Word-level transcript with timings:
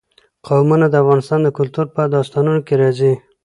قومونه 0.47 0.85
د 0.89 0.95
افغان 1.03 1.43
کلتور 1.57 1.85
په 1.95 2.01
داستانونو 2.13 2.61
کې 2.67 2.75
راځي. 2.81 3.13